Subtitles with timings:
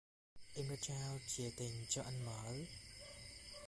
[0.55, 2.53] Em đã trao chìa tình cho anh mở